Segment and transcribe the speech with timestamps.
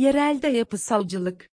[0.00, 1.50] Yerelde yapısalcılık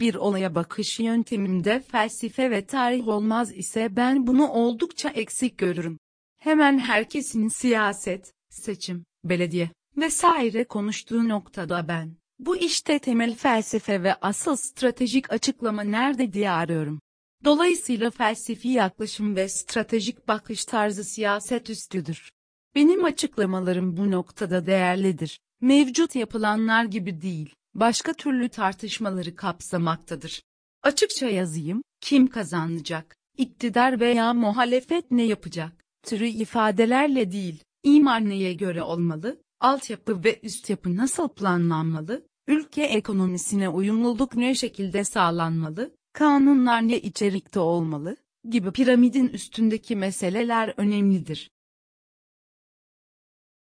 [0.00, 5.98] bir olaya bakış yöntemimde felsefe ve tarih olmaz ise ben bunu oldukça eksik görürüm.
[6.38, 14.56] Hemen herkesin siyaset, seçim, belediye vesaire konuştuğu noktada ben, bu işte temel felsefe ve asıl
[14.56, 17.00] stratejik açıklama nerede diye arıyorum.
[17.44, 22.30] Dolayısıyla felsefi yaklaşım ve stratejik bakış tarzı siyaset üstüdür.
[22.74, 25.40] Benim açıklamalarım bu noktada değerlidir.
[25.60, 30.42] Mevcut yapılanlar gibi değil, başka türlü tartışmaları kapsamaktadır.
[30.82, 38.82] Açıkça yazayım, kim kazanacak, iktidar veya muhalefet ne yapacak, türü ifadelerle değil, imar neye göre
[38.82, 46.98] olmalı, altyapı ve üst yapı nasıl planlanmalı, ülke ekonomisine uyumluluk ne şekilde sağlanmalı, kanunlar ne
[46.98, 48.16] içerikte olmalı,
[48.48, 51.50] gibi piramidin üstündeki meseleler önemlidir.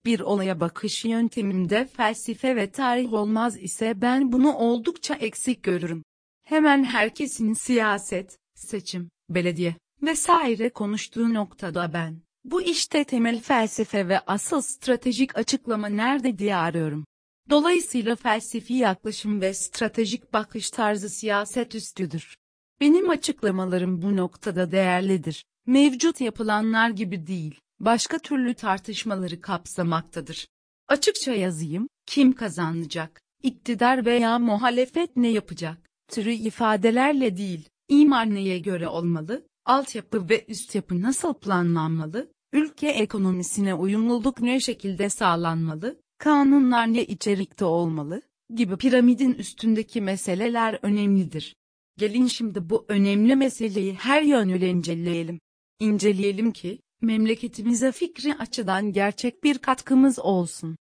[0.05, 6.03] Bir olaya bakış yöntemimde felsefe ve tarih olmaz ise ben bunu oldukça eksik görürüm.
[6.43, 14.61] Hemen herkesin siyaset, seçim, belediye vesaire konuştuğu noktada ben, bu işte temel felsefe ve asıl
[14.61, 17.05] stratejik açıklama nerede diye arıyorum.
[17.49, 22.37] Dolayısıyla felsefi yaklaşım ve stratejik bakış tarzı siyaset üstüdür.
[22.79, 25.45] Benim açıklamalarım bu noktada değerlidir.
[25.65, 30.47] Mevcut yapılanlar gibi değil, başka türlü tartışmaları kapsamaktadır.
[30.87, 38.87] Açıkça yazayım, kim kazanacak, iktidar veya muhalefet ne yapacak, türü ifadelerle değil, imar neye göre
[38.87, 47.03] olmalı, altyapı ve üst yapı nasıl planlanmalı, ülke ekonomisine uyumluluk ne şekilde sağlanmalı, kanunlar ne
[47.03, 48.21] içerikte olmalı,
[48.55, 51.55] gibi piramidin üstündeki meseleler önemlidir.
[51.97, 55.39] Gelin şimdi bu önemli meseleyi her yönüyle inceleyelim.
[55.79, 60.77] İnceleyelim ki, memleketimize fikri açıdan gerçek bir katkımız olsun.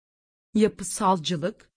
[0.54, 1.70] Yapısalcılık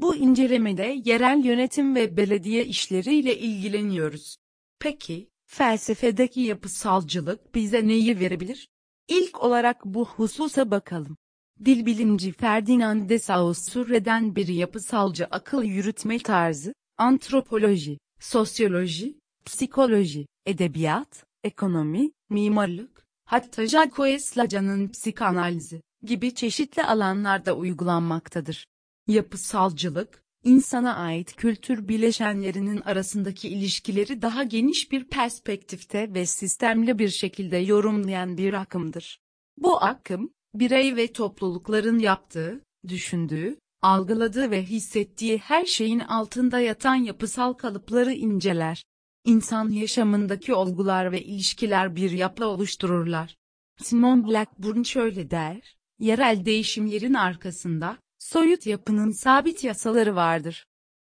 [0.00, 4.36] Bu incelemede yerel yönetim ve belediye işleriyle ilgileniyoruz.
[4.78, 8.68] Peki, felsefedeki yapısalcılık bize neyi verebilir?
[9.08, 11.16] İlk olarak bu hususa bakalım.
[11.64, 22.10] Dil bilimci Ferdinand de Saussure'den bir yapısalcı akıl yürütme tarzı, antropoloji, sosyoloji, psikoloji, edebiyat, ekonomi,
[22.30, 28.66] mimarlık, hatta Jacques Laca'nın psikanalizi gibi çeşitli alanlarda uygulanmaktadır.
[29.06, 37.56] Yapısalcılık, insana ait kültür bileşenlerinin arasındaki ilişkileri daha geniş bir perspektifte ve sistemli bir şekilde
[37.56, 39.18] yorumlayan bir akımdır.
[39.56, 47.52] Bu akım, birey ve toplulukların yaptığı, düşündüğü, algıladığı ve hissettiği her şeyin altında yatan yapısal
[47.52, 48.84] kalıpları inceler.
[49.26, 53.36] İnsan yaşamındaki olgular ve ilişkiler bir yapı oluştururlar.
[53.82, 60.66] Simon Blackburn şöyle der, yerel değişimlerin arkasında, soyut yapının sabit yasaları vardır.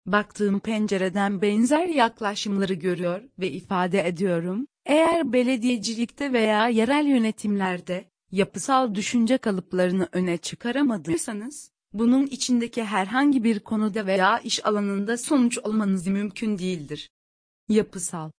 [0.06, 9.38] Baktığım pencereden benzer yaklaşımları görüyor ve ifade ediyorum, eğer belediyecilikte veya yerel yönetimlerde, yapısal düşünce
[9.38, 17.10] kalıplarını öne çıkaramadıysanız, bunun içindeki herhangi bir konuda veya iş alanında sonuç olmanız mümkün değildir.
[17.69, 18.31] Yapısal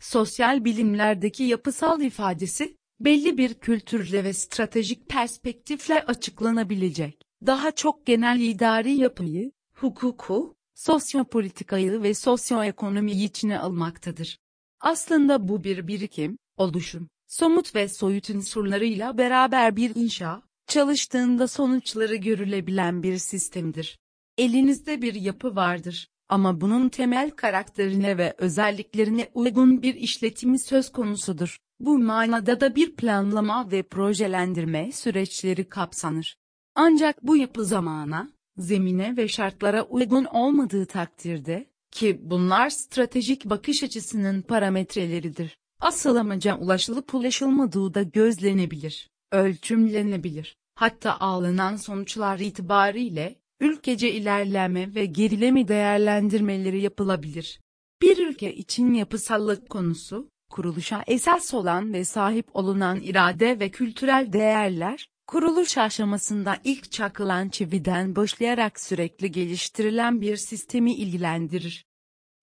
[0.00, 8.92] Sosyal bilimlerdeki yapısal ifadesi, belli bir kültürle ve stratejik perspektifle açıklanabilecek, daha çok genel idari
[8.92, 14.38] yapıyı, hukuku, sosyopolitikayı ve sosyoekonomiyi içine almaktadır.
[14.80, 23.02] Aslında bu bir birikim, oluşum, somut ve soyut unsurlarıyla beraber bir inşa, çalıştığında sonuçları görülebilen
[23.02, 23.98] bir sistemdir.
[24.38, 31.58] Elinizde bir yapı vardır ama bunun temel karakterine ve özelliklerine uygun bir işletimi söz konusudur.
[31.80, 36.36] Bu manada da bir planlama ve projelendirme süreçleri kapsanır.
[36.74, 44.42] Ancak bu yapı zamana, zemine ve şartlara uygun olmadığı takdirde, ki bunlar stratejik bakış açısının
[44.42, 50.56] parametreleridir, asıl amaca ulaşılıp ulaşılmadığı da gözlenebilir ölçümlenebilir.
[50.74, 57.60] Hatta alınan sonuçlar itibariyle, ülkece ilerleme ve gerileme değerlendirmeleri yapılabilir.
[58.02, 65.08] Bir ülke için yapısallık konusu, kuruluşa esas olan ve sahip olunan irade ve kültürel değerler,
[65.26, 71.84] kuruluş aşamasında ilk çakılan çividen başlayarak sürekli geliştirilen bir sistemi ilgilendirir.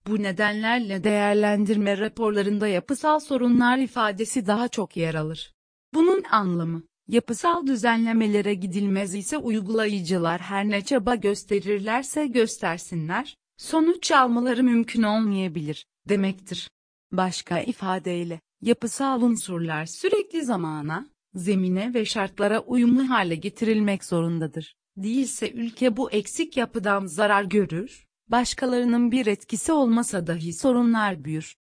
[0.06, 5.54] Bu nedenlerle değerlendirme raporlarında yapısal sorunlar ifadesi daha çok yer alır.
[5.94, 15.02] Bunun anlamı, yapısal düzenlemelere gidilmez ise uygulayıcılar her ne çaba gösterirlerse göstersinler, sonuç almaları mümkün
[15.02, 16.70] olmayabilir, demektir.
[17.12, 24.76] Başka ifadeyle, yapısal unsurlar sürekli zamana, zemine ve şartlara uyumlu hale getirilmek zorundadır.
[24.96, 31.56] Değilse ülke bu eksik yapıdan zarar görür, başkalarının bir etkisi olmasa dahi sorunlar büyür.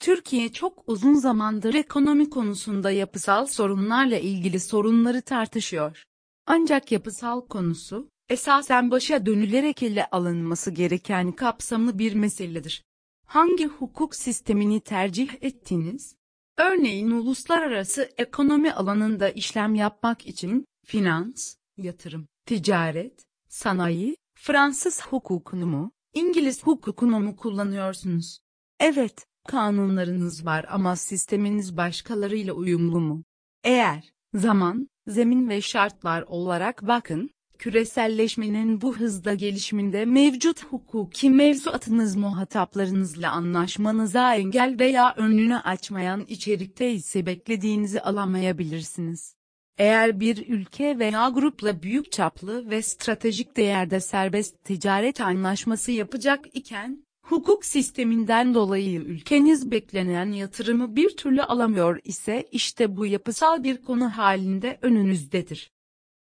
[0.00, 6.04] Türkiye çok uzun zamandır ekonomi konusunda yapısal sorunlarla ilgili sorunları tartışıyor.
[6.46, 12.84] Ancak yapısal konusu, esasen başa dönülerek ele alınması gereken kapsamlı bir meseledir.
[13.26, 16.16] Hangi hukuk sistemini tercih ettiniz?
[16.58, 26.62] Örneğin uluslararası ekonomi alanında işlem yapmak için, finans, yatırım, ticaret, sanayi, Fransız hukukunu mu, İngiliz
[26.62, 28.38] hukukunu mu kullanıyorsunuz?
[28.80, 33.24] Evet, kanunlarınız var ama sisteminiz başkalarıyla uyumlu mu?
[33.64, 43.30] Eğer, zaman, zemin ve şartlar olarak bakın, küreselleşmenin bu hızda gelişiminde mevcut hukuki mevzuatınız muhataplarınızla
[43.30, 49.36] anlaşmanıza engel veya önünü açmayan içerikte ise beklediğinizi alamayabilirsiniz.
[49.78, 57.05] Eğer bir ülke veya grupla büyük çaplı ve stratejik değerde serbest ticaret anlaşması yapacak iken,
[57.28, 64.10] hukuk sisteminden dolayı ülkeniz beklenen yatırımı bir türlü alamıyor ise işte bu yapısal bir konu
[64.10, 65.70] halinde önünüzdedir.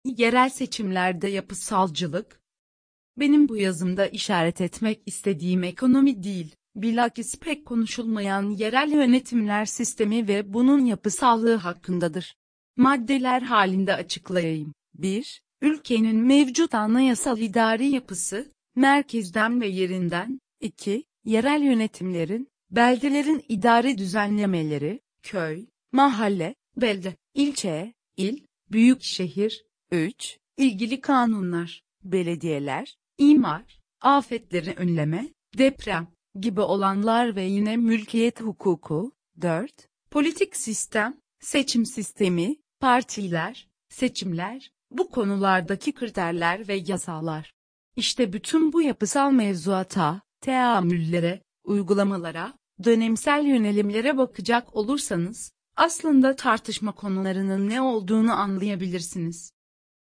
[0.06, 2.42] Yerel seçimlerde yapısalcılık,
[3.18, 10.54] benim bu yazımda işaret etmek istediğim ekonomi değil, bilakis pek konuşulmayan yerel yönetimler sistemi ve
[10.54, 12.36] bunun yapısallığı hakkındadır.
[12.78, 14.74] Maddeler halinde açıklayayım.
[14.94, 15.42] 1.
[15.62, 21.04] Ülkenin mevcut anayasal idari yapısı, merkezden ve yerinden, 2.
[21.26, 30.40] Yerel yönetimlerin, beldelerin idari düzenlemeleri, köy, mahalle, belde, ilçe, il, büyük şehir, 3.
[30.58, 36.08] İlgili kanunlar, belediyeler, imar, afetleri önleme, deprem
[36.40, 39.12] gibi olanlar ve yine mülkiyet hukuku,
[39.42, 39.90] 4.
[40.12, 47.54] Politik sistem, seçim sistemi, partiler, seçimler, bu konulardaki kriterler ve yasalar.
[47.96, 52.54] İşte bütün bu yapısal mevzuata, teamüllere, uygulamalara,
[52.84, 59.52] dönemsel yönelimlere bakacak olursanız, aslında tartışma konularının ne olduğunu anlayabilirsiniz.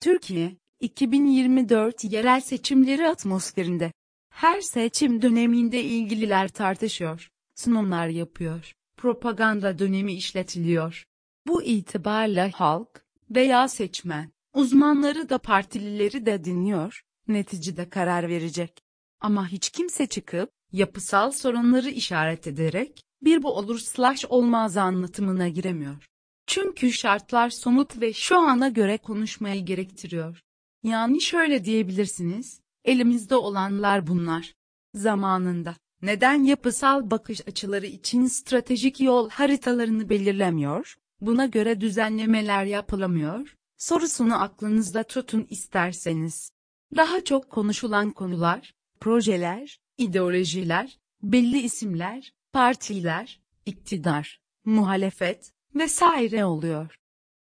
[0.01, 3.93] Türkiye, 2024 yerel seçimleri atmosferinde.
[4.31, 11.05] Her seçim döneminde ilgililer tartışıyor, sunumlar yapıyor, propaganda dönemi işletiliyor.
[11.47, 18.84] Bu itibarla halk veya seçmen, uzmanları da partilileri de dinliyor, neticede karar verecek.
[19.25, 26.07] Ama hiç kimse çıkıp, yapısal sorunları işaret ederek, bir bu olur slash olmaz anlatımına giremiyor.
[26.47, 30.41] Çünkü şartlar somut ve şu ana göre konuşmayı gerektiriyor.
[30.83, 34.55] Yani şöyle diyebilirsiniz, elimizde olanlar bunlar.
[34.95, 44.43] Zamanında, neden yapısal bakış açıları için stratejik yol haritalarını belirlemiyor, buna göre düzenlemeler yapılamıyor, sorusunu
[44.43, 46.51] aklınızda tutun isterseniz.
[46.97, 48.73] Daha çok konuşulan konular,
[49.05, 56.97] projeler, ideolojiler, belli isimler, partiler, iktidar, muhalefet vesaire oluyor.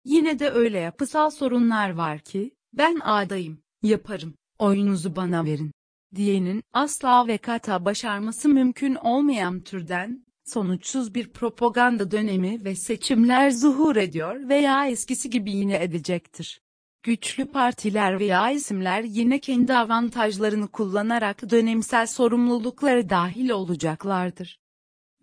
[0.05, 5.71] Yine de öyle yapısal sorunlar var ki, ben adayım, yaparım, oyunuzu bana verin,
[6.15, 13.95] diyenin asla ve kata başarması mümkün olmayan türden, sonuçsuz bir propaganda dönemi ve seçimler zuhur
[13.95, 16.61] ediyor veya eskisi gibi yine edecektir.
[17.03, 24.59] Güçlü partiler veya isimler yine kendi avantajlarını kullanarak dönemsel sorumlulukları dahil olacaklardır.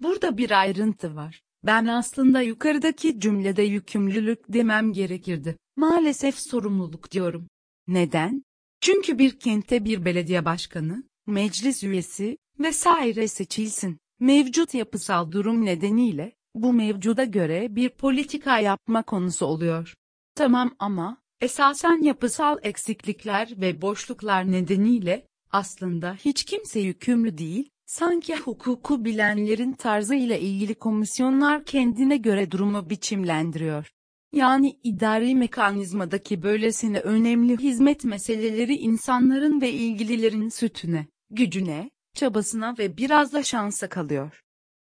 [0.02, 1.43] Burada bir ayrıntı var.
[1.66, 5.57] Ben aslında yukarıdaki cümlede yükümlülük demem gerekirdi.
[5.76, 7.49] Maalesef sorumluluk diyorum.
[7.88, 8.45] Neden?
[8.81, 13.99] Çünkü bir kente bir belediye başkanı, meclis üyesi vesaire seçilsin.
[14.21, 19.95] Mevcut yapısal durum nedeniyle bu mevcuda göre bir politika yapma konusu oluyor.
[20.35, 29.04] Tamam ama esasen yapısal eksiklikler ve boşluklar nedeniyle aslında hiç kimse yükümlü değil, sanki hukuku
[29.04, 33.90] bilenlerin tarzı ile ilgili komisyonlar kendine göre durumu biçimlendiriyor.
[34.32, 43.32] Yani idari mekanizmadaki böylesine önemli hizmet meseleleri insanların ve ilgililerin sütüne, gücüne, çabasına ve biraz
[43.32, 44.40] da şansa kalıyor.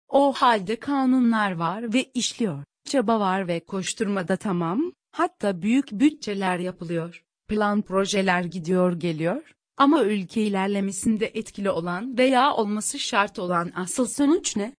[0.08, 7.24] O halde kanunlar var ve işliyor, çaba var ve koşturmada tamam, hatta büyük bütçeler yapılıyor,
[7.48, 14.56] plan projeler gidiyor geliyor, ama ülke ilerlemesinde etkili olan veya olması şart olan asıl sonuç
[14.56, 14.76] ne?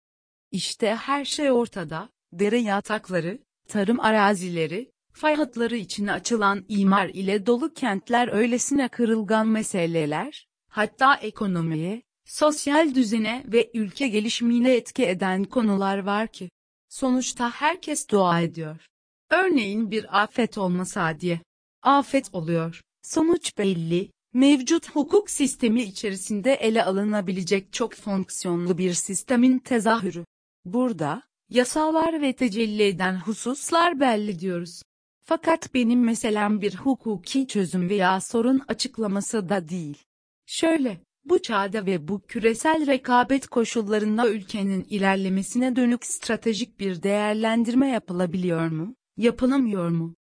[0.50, 7.75] İşte her şey ortada, dere yatakları, tarım arazileri, fay hatları içine açılan imar ile dolu
[7.75, 16.28] kentler öylesine kırılgan meseleler, hatta ekonomiye, sosyal düzene ve ülke gelişimine etki eden konular var
[16.28, 16.50] ki,
[16.88, 18.87] sonuçta herkes dua ediyor.
[19.30, 21.40] Örneğin bir afet olmasa diye.
[21.82, 30.25] Afet oluyor, Sonuç belli, mevcut hukuk sistemi içerisinde ele alınabilecek çok fonksiyonlu bir sistemin tezahürü.
[30.64, 34.82] Burada, yasalar ve tecelli eden hususlar belli diyoruz.
[35.25, 40.04] Fakat benim meselem bir hukuki çözüm veya sorun açıklaması da değil.
[40.47, 48.68] Şöyle, bu çağda ve bu küresel rekabet koşullarında ülkenin ilerlemesine dönük stratejik bir değerlendirme yapılabiliyor
[48.70, 50.14] mu, yapılamıyor mu?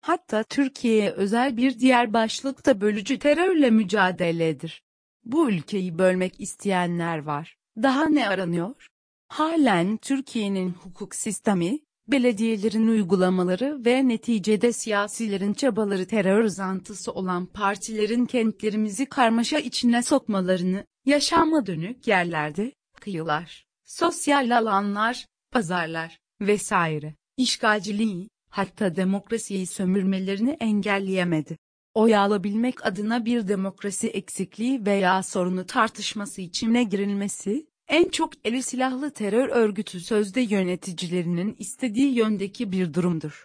[0.00, 4.82] Hatta Türkiye'ye özel bir diğer başlık da bölücü terörle mücadeledir.
[5.24, 7.56] Bu ülkeyi bölmek isteyenler var.
[7.82, 8.88] Daha ne aranıyor?
[9.28, 11.78] Halen Türkiye'nin hukuk sistemi,
[12.08, 21.66] belediyelerin uygulamaları ve neticede siyasilerin çabaları terör uzantısı olan partilerin kentlerimizi karmaşa içine sokmalarını, yaşama
[21.66, 31.56] dönük yerlerde, kıyılar, sosyal alanlar, pazarlar vesaire, işgalciliği, hatta demokrasiyi sömürmelerini engelleyemedi.
[31.94, 39.10] Oy alabilmek adına bir demokrasi eksikliği veya sorunu tartışması içine girilmesi, en çok eli silahlı
[39.10, 43.44] terör örgütü sözde yöneticilerinin istediği yöndeki bir durumdur.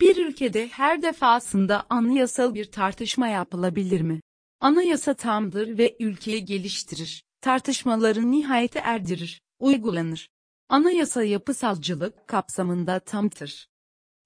[0.00, 4.20] Bir ülkede her defasında anayasal bir tartışma yapılabilir mi?
[4.60, 10.28] Anayasa tamdır ve ülkeyi geliştirir, tartışmaları nihayete erdirir, uygulanır.
[10.68, 13.69] Anayasa yapısalcılık kapsamında tamdır.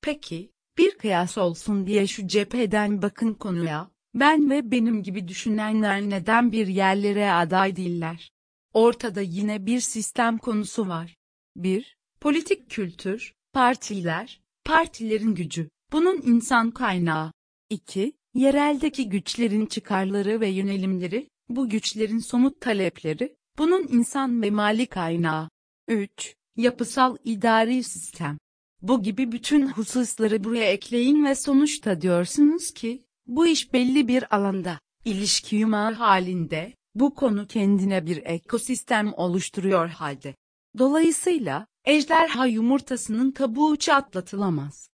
[0.04, 6.52] Peki, bir kıyas olsun diye şu cepheden bakın konuya, ben ve benim gibi düşünenler neden
[6.52, 8.32] bir yerlere aday değiller?
[8.72, 11.16] Ortada yine bir sistem konusu var.
[11.56, 11.96] 1.
[12.20, 17.32] Politik kültür, partiler, partilerin gücü, bunun insan kaynağı.
[17.70, 18.12] 2.
[18.34, 25.48] Yereldeki güçlerin çıkarları ve yönelimleri, bu güçlerin somut talepleri, bunun insan ve mali kaynağı.
[25.88, 26.34] 3.
[26.56, 28.38] Yapısal idari sistem.
[28.88, 34.80] Bu gibi bütün hususları buraya ekleyin ve sonuçta diyorsunuz ki, bu iş belli bir alanda,
[35.04, 40.34] ilişki yumağı halinde, bu konu kendine bir ekosistem oluşturuyor halde.
[40.78, 44.88] Dolayısıyla, ejderha yumurtasının kabuğu çatlatılamaz.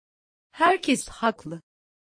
[0.53, 1.61] Herkes haklı.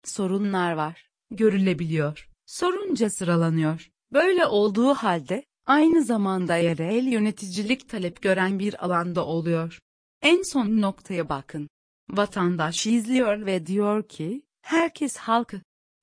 [0.05, 3.91] Sorunlar var, görülebiliyor, sorunca sıralanıyor.
[4.13, 9.81] Böyle olduğu halde, aynı zamanda yerel yöneticilik talep gören bir alanda oluyor.
[10.23, 11.69] En son noktaya bakın.
[12.11, 15.61] Vatandaş izliyor ve diyor ki, herkes halkı.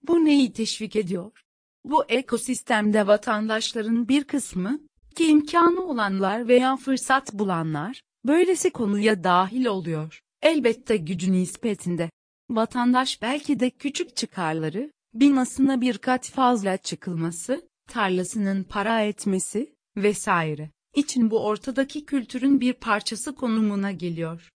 [0.08, 1.42] Bu neyi teşvik ediyor?
[1.86, 4.80] Bu ekosistemde vatandaşların bir kısmı,
[5.16, 10.22] ki imkanı olanlar veya fırsat bulanlar, böylesi konuya dahil oluyor.
[10.42, 12.10] Elbette gücü nispetinde.
[12.50, 21.32] Vatandaş belki de küçük çıkarları, binasına bir kat fazla çıkılması, tarlasının para etmesi, vesaire, için
[21.32, 24.52] bu ortadaki kültürün bir parçası konumuna geliyor.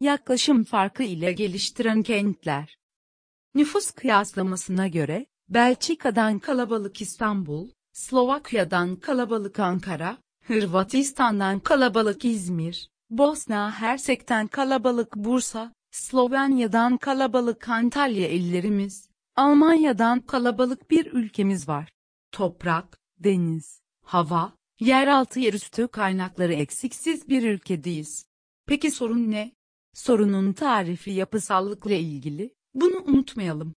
[0.00, 2.78] Yaklaşım farkı ile geliştiren kentler.
[3.54, 15.16] Nüfus kıyaslamasına göre, Belçika'dan kalabalık İstanbul, Slovakya'dan kalabalık Ankara, Hırvatistan'dan kalabalık İzmir, Bosna Hersek'ten kalabalık
[15.16, 21.92] Bursa, Slovenya'dan kalabalık Antalya illerimiz, Almanya'dan kalabalık bir ülkemiz var.
[22.32, 28.26] Toprak, deniz, hava, yeraltı yerüstü kaynakları eksiksiz bir ülkedeyiz.
[28.66, 29.52] Peki sorun ne?
[29.94, 33.74] Sorunun tarifi yapısallıkla ilgili, bunu unutmayalım.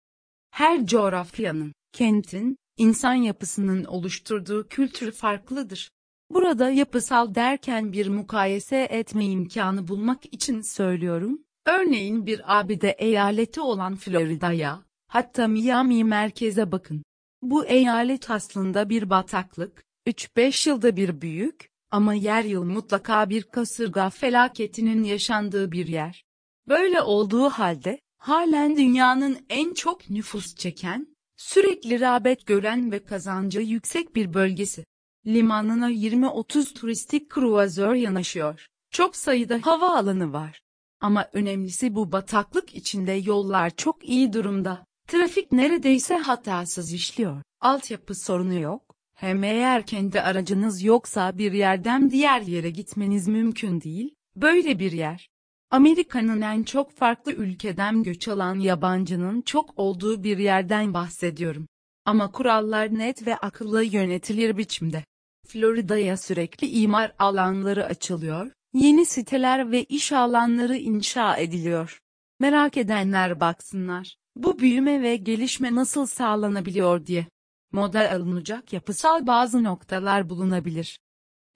[0.50, 5.90] Her coğrafyanın, kentin, insan yapısının oluşturduğu kültür farklıdır.
[6.30, 11.42] Burada yapısal derken bir mukayese etme imkanı bulmak için söylüyorum.
[11.66, 17.02] Örneğin bir abide eyaleti olan Florida'ya, hatta Miami merkeze bakın.
[17.42, 24.10] Bu eyalet aslında bir bataklık, 3-5 yılda bir büyük, ama yer yıl mutlaka bir kasırga
[24.10, 26.24] felaketinin yaşandığı bir yer.
[26.68, 34.16] Böyle olduğu halde, halen dünyanın en çok nüfus çeken, sürekli rağbet gören ve kazancı yüksek
[34.16, 34.84] bir bölgesi.
[35.26, 38.66] Limanına 20-30 turistik kruvazör yanaşıyor.
[38.90, 40.60] Çok sayıda hava alanı var.
[41.00, 44.84] Ama önemlisi bu bataklık içinde yollar çok iyi durumda.
[45.08, 47.42] Trafik neredeyse hatasız işliyor.
[47.60, 48.85] Altyapı sorunu yok.
[49.16, 54.14] Hem eğer kendi aracınız yoksa bir yerden diğer yere gitmeniz mümkün değil.
[54.36, 55.28] Böyle bir yer.
[55.70, 61.66] Amerika'nın en çok farklı ülkeden göç alan yabancının çok olduğu bir yerden bahsediyorum.
[62.04, 65.04] Ama kurallar net ve akıllı yönetilir biçimde.
[65.46, 72.00] Florida'ya sürekli imar alanları açılıyor, yeni siteler ve iş alanları inşa ediliyor.
[72.40, 77.26] Merak edenler baksınlar, bu büyüme ve gelişme nasıl sağlanabiliyor diye.
[77.72, 80.98] Model alınacak yapısal bazı noktalar bulunabilir.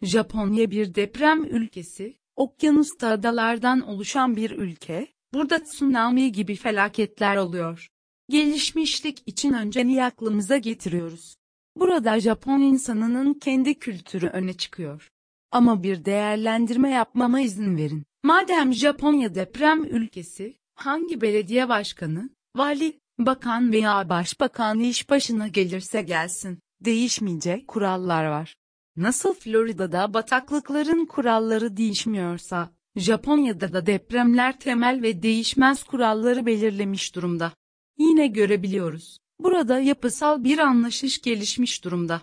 [0.02, 7.88] Japonya bir deprem ülkesi, okyanusta adalardan oluşan bir ülke, burada tsunami gibi felaketler oluyor.
[8.28, 11.36] Gelişmişlik için önce neyi aklımıza getiriyoruz?
[11.76, 15.10] Burada Japon insanının kendi kültürü öne çıkıyor.
[15.52, 18.04] Ama bir değerlendirme yapmama izin verin.
[18.22, 26.58] Madem Japonya deprem ülkesi, hangi belediye başkanı, vali, bakan veya başbakan iş başına gelirse gelsin,
[26.80, 28.54] değişmeyecek kurallar var.
[28.96, 37.52] Nasıl Florida'da bataklıkların kuralları değişmiyorsa, Japonya'da da depremler temel ve değişmez kuralları belirlemiş durumda.
[37.98, 39.18] Yine görebiliyoruz.
[39.38, 42.20] Burada yapısal bir anlaşış gelişmiş durumda.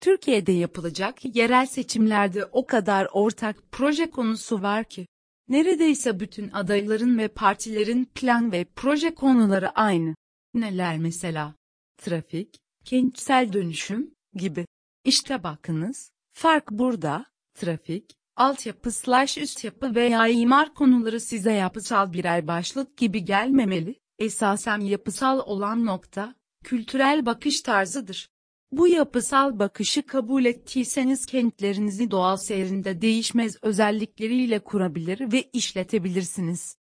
[0.00, 5.06] Türkiye'de yapılacak yerel seçimlerde o kadar ortak proje konusu var ki,
[5.48, 10.14] neredeyse bütün adayların ve partilerin plan ve proje konuları aynı.
[10.54, 11.54] Neler mesela?
[11.96, 14.66] Trafik, kentsel dönüşüm gibi.
[15.04, 22.46] İşte bakınız, fark burada, trafik, altyapı slash üst yapı veya imar konuları size yapısal birer
[22.46, 28.30] başlık gibi gelmemeli, esasen yapısal olan nokta, kültürel bakış tarzıdır.
[28.72, 36.76] Bu yapısal bakışı kabul ettiyseniz kentlerinizi doğal seyrinde değişmez özellikleriyle kurabilir ve işletebilirsiniz.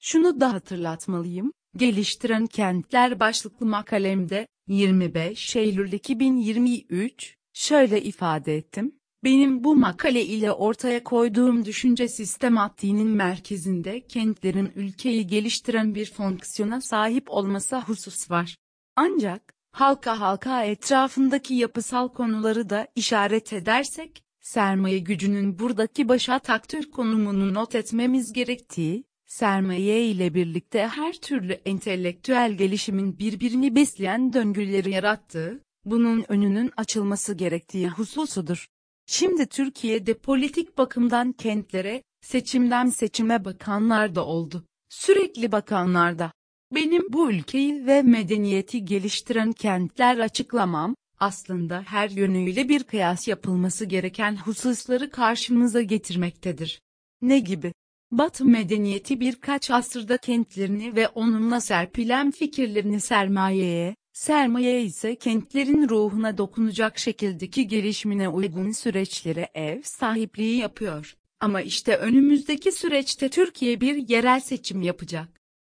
[0.00, 8.98] Şunu da hatırlatmalıyım, Geliştiren Kentler başlıklı makalemde, 25 Eylül 2023, şöyle ifade ettim.
[9.24, 17.30] Benim bu makale ile ortaya koyduğum düşünce sistematiğinin merkezinde kentlerin ülkeyi geliştiren bir fonksiyona sahip
[17.30, 18.56] olması husus var.
[18.96, 27.54] Ancak, halka halka etrafındaki yapısal konuları da işaret edersek, sermaye gücünün buradaki başa taktür konumunu
[27.54, 36.24] not etmemiz gerektiği, sermaye ile birlikte her türlü entelektüel gelişimin birbirini besleyen döngüleri yarattığı, bunun
[36.28, 38.66] önünün açılması gerektiği hususudur.
[39.06, 44.64] Şimdi Türkiye'de politik bakımdan kentlere, seçimden seçime bakanlar da oldu.
[44.88, 46.32] Sürekli bakanlar da.
[46.74, 54.36] Benim bu ülkeyi ve medeniyeti geliştiren kentler açıklamam, aslında her yönüyle bir kıyas yapılması gereken
[54.36, 56.80] hususları karşımıza getirmektedir.
[57.22, 57.72] Ne gibi?
[58.10, 66.98] Batı medeniyeti birkaç asırda kentlerini ve onunla serpilen fikirlerini sermayeye, sermaye ise kentlerin ruhuna dokunacak
[66.98, 71.16] şekildeki gelişimine uygun süreçlere ev sahipliği yapıyor.
[71.40, 75.28] Ama işte önümüzdeki süreçte Türkiye bir yerel seçim yapacak.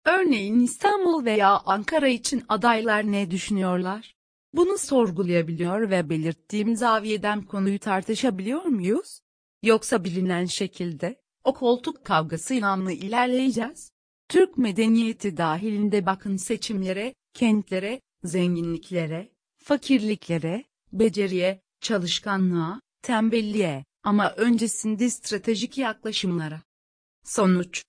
[0.06, 4.15] Örneğin İstanbul veya Ankara için adaylar ne düşünüyorlar?
[4.54, 9.19] Bunu sorgulayabiliyor ve belirttiğim zaviyeden konuyu tartışabiliyor muyuz?
[9.63, 13.91] Yoksa bilinen şekilde, o koltuk kavgasıyla mı ilerleyeceğiz?
[14.29, 19.29] Türk medeniyeti dahilinde bakın seçimlere, kentlere, zenginliklere,
[19.63, 26.62] fakirliklere, beceriye, çalışkanlığa, tembelliğe ama öncesinde stratejik yaklaşımlara.
[27.23, 27.84] Sonuç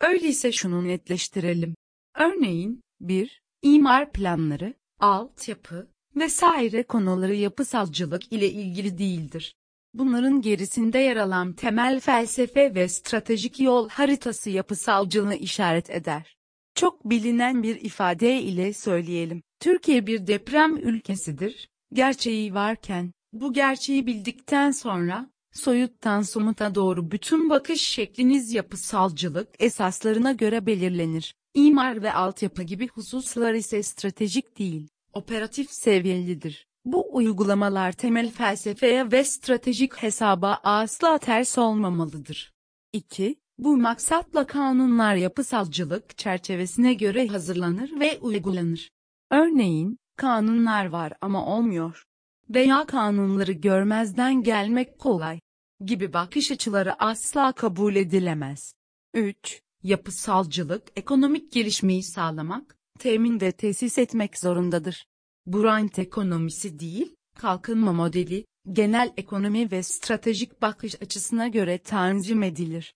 [0.00, 1.74] Öyleyse şunu netleştirelim.
[2.14, 3.40] Örneğin, 1.
[3.62, 9.54] imar planları, altyapı vesaire konuları yapısalcılık ile ilgili değildir.
[9.94, 16.36] Bunların gerisinde yer alan temel felsefe ve stratejik yol haritası yapısalcılığı işaret eder.
[16.74, 19.42] Çok bilinen bir ifade ile söyleyelim.
[19.60, 21.68] Türkiye bir deprem ülkesidir.
[21.92, 30.66] Gerçeği varken, bu gerçeği bildikten sonra, soyuttan somuta doğru bütün bakış şekliniz yapısalcılık esaslarına göre
[30.66, 31.34] belirlenir.
[31.54, 36.66] İmar ve altyapı gibi hususlar ise stratejik değil, operatif seviyelidir.
[36.84, 42.52] Bu uygulamalar temel felsefeye ve stratejik hesaba asla ters olmamalıdır.
[42.92, 43.36] 2.
[43.58, 48.90] Bu maksatla kanunlar yapısalcılık çerçevesine göre hazırlanır ve uygulanır.
[49.30, 52.04] Örneğin, kanunlar var ama olmuyor.
[52.50, 55.40] Veya kanunları görmezden gelmek kolay.
[55.84, 58.74] Gibi bakış açıları asla kabul edilemez.
[59.14, 59.62] 3.
[59.82, 65.06] Yapısalcılık ekonomik gelişmeyi sağlamak, temin ve tesis etmek zorundadır.
[65.46, 72.94] Bu rant ekonomisi değil, kalkınma modeli, genel ekonomi ve stratejik bakış açısına göre tanzim edilir.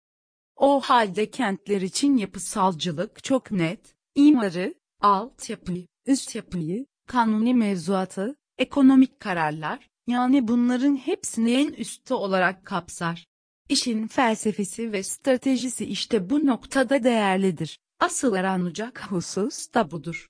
[0.56, 9.88] O halde kentler için yapısalcılık çok net, imarı, altyapıyı, üst yapıyı, kanuni mevzuatı, ekonomik kararlar,
[10.06, 13.26] yani bunların hepsini en üstte olarak kapsar.
[13.68, 17.78] İşin felsefesi ve stratejisi işte bu noktada değerlidir.
[18.00, 20.28] Asıl aranacak husus da budur.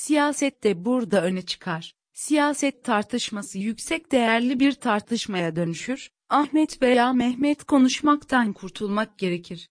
[0.00, 1.94] Siyaset de burada öne çıkar.
[2.12, 6.10] Siyaset tartışması yüksek değerli bir tartışmaya dönüşür.
[6.28, 9.68] Ahmet veya Mehmet konuşmaktan kurtulmak gerekir.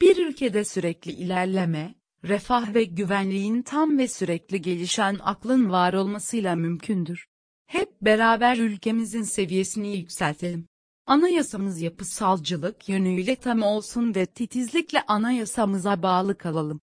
[0.00, 7.26] Bir ülkede sürekli ilerleme, refah ve güvenliğin tam ve sürekli gelişen aklın var olmasıyla mümkündür.
[7.66, 10.66] Hep beraber ülkemizin seviyesini yükseltelim.
[11.06, 16.80] Anayasamız yapısalcılık yönüyle tam olsun ve titizlikle anayasamıza bağlı kalalım.